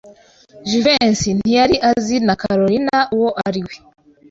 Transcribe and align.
Jivency 0.69 1.29
ntiyari 1.37 1.75
azi 1.91 2.15
na 2.25 2.33
Kalorina 2.41 2.97
uwo 3.15 3.29
ari 3.47 3.61
we. 3.67 3.75